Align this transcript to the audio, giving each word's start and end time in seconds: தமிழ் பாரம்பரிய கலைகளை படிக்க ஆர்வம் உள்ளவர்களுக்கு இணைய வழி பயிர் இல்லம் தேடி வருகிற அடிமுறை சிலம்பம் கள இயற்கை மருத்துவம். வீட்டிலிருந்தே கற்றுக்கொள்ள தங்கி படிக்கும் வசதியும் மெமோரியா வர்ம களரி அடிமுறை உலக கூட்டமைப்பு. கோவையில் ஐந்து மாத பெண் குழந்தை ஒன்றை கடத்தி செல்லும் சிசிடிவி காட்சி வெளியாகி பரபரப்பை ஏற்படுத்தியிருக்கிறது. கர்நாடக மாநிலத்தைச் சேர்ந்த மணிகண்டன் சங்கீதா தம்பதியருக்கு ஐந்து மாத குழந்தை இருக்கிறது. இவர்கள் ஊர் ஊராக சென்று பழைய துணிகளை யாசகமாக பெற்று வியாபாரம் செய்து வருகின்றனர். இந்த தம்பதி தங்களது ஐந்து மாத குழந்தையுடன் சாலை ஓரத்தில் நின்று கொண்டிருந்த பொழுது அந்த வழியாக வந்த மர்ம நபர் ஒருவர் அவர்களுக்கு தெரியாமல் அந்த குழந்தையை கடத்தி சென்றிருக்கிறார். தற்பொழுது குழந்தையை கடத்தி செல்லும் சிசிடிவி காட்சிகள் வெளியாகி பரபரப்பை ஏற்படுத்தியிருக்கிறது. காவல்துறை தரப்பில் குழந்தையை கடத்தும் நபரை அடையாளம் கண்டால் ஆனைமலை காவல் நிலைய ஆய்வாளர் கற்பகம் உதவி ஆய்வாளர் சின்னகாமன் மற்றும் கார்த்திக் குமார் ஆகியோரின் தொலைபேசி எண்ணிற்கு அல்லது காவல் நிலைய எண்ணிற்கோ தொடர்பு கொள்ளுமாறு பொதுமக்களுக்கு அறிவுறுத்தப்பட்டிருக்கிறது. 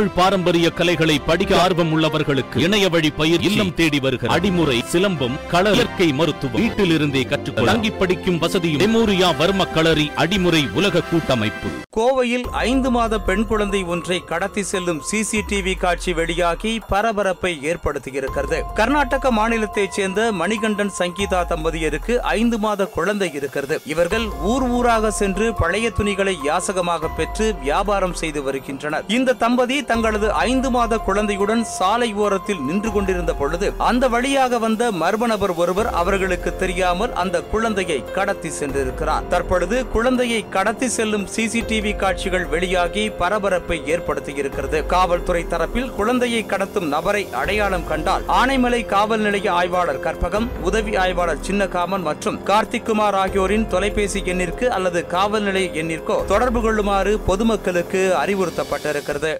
தமிழ் 0.00 0.14
பாரம்பரிய 0.14 0.70
கலைகளை 0.70 1.18
படிக்க 1.18 1.62
ஆர்வம் 1.62 1.90
உள்ளவர்களுக்கு 1.96 2.56
இணைய 2.56 2.88
வழி 2.88 3.10
பயிர் 3.10 3.40
இல்லம் 3.40 3.74
தேடி 3.74 4.00
வருகிற 4.00 4.34
அடிமுறை 4.34 4.84
சிலம்பம் 4.92 5.46
கள 5.48 5.70
இயற்கை 5.70 6.12
மருத்துவம். 6.12 6.60
வீட்டிலிருந்தே 6.62 7.28
கற்றுக்கொள்ள 7.28 7.72
தங்கி 7.72 7.90
படிக்கும் 7.90 8.38
வசதியும் 8.38 8.80
மெமோரியா 8.80 9.36
வர்ம 9.38 9.72
களரி 9.72 10.10
அடிமுறை 10.16 10.72
உலக 10.72 11.00
கூட்டமைப்பு. 11.00 11.68
கோவையில் 11.96 12.42
ஐந்து 12.42 12.90
மாத 12.90 13.18
பெண் 13.18 13.46
குழந்தை 13.46 13.82
ஒன்றை 13.82 14.24
கடத்தி 14.24 14.62
செல்லும் 14.62 15.02
சிசிடிவி 15.12 15.78
காட்சி 15.78 16.12
வெளியாகி 16.12 16.80
பரபரப்பை 16.88 17.58
ஏற்படுத்தியிருக்கிறது. 17.62 18.62
கர்நாடக 18.74 19.32
மாநிலத்தைச் 19.32 19.92
சேர்ந்த 19.92 20.32
மணிகண்டன் 20.32 20.92
சங்கீதா 20.98 21.44
தம்பதியருக்கு 21.50 22.16
ஐந்து 22.16 22.58
மாத 22.58 22.86
குழந்தை 22.86 23.32
இருக்கிறது. 23.34 23.80
இவர்கள் 23.84 24.26
ஊர் 24.40 24.62
ஊராக 24.62 25.10
சென்று 25.10 25.54
பழைய 25.54 25.90
துணிகளை 25.90 26.38
யாசகமாக 26.44 27.08
பெற்று 27.16 27.54
வியாபாரம் 27.60 28.14
செய்து 28.14 28.42
வருகின்றனர். 28.42 29.04
இந்த 29.08 29.32
தம்பதி 29.32 29.88
தங்களது 29.90 30.28
ஐந்து 30.32 30.70
மாத 30.74 30.98
குழந்தையுடன் 31.06 31.62
சாலை 31.76 32.08
ஓரத்தில் 32.24 32.60
நின்று 32.66 32.92
கொண்டிருந்த 32.92 33.32
பொழுது 33.40 33.66
அந்த 33.88 34.04
வழியாக 34.14 34.58
வந்த 34.64 34.90
மர்ம 35.02 35.26
நபர் 35.32 35.54
ஒருவர் 35.62 35.88
அவர்களுக்கு 36.00 36.50
தெரியாமல் 36.56 37.12
அந்த 37.22 37.36
குழந்தையை 37.52 37.98
கடத்தி 38.16 38.50
சென்றிருக்கிறார். 38.58 39.24
தற்பொழுது 39.28 39.76
குழந்தையை 39.88 40.40
கடத்தி 40.56 40.88
செல்லும் 40.88 41.26
சிசிடிவி 41.36 41.92
காட்சிகள் 41.96 42.46
வெளியாகி 42.46 43.04
பரபரப்பை 43.22 43.78
ஏற்படுத்தியிருக்கிறது. 43.94 44.80
காவல்துறை 44.86 45.42
தரப்பில் 45.54 45.90
குழந்தையை 45.98 46.42
கடத்தும் 46.52 46.88
நபரை 46.94 47.22
அடையாளம் 47.40 47.88
கண்டால் 47.90 48.26
ஆனைமலை 48.40 48.82
காவல் 48.86 49.20
நிலைய 49.20 49.52
ஆய்வாளர் 49.52 50.02
கற்பகம் 50.06 50.48
உதவி 50.62 50.94
ஆய்வாளர் 50.96 51.44
சின்னகாமன் 51.48 52.06
மற்றும் 52.10 52.40
கார்த்திக் 52.44 52.86
குமார் 52.90 53.14
ஆகியோரின் 53.14 53.68
தொலைபேசி 53.68 54.22
எண்ணிற்கு 54.34 54.68
அல்லது 54.78 55.02
காவல் 55.16 55.42
நிலைய 55.42 55.82
எண்ணிற்கோ 55.82 56.18
தொடர்பு 56.24 56.60
கொள்ளுமாறு 56.60 57.14
பொதுமக்களுக்கு 57.30 58.02
அறிவுறுத்தப்பட்டிருக்கிறது. 58.22 59.32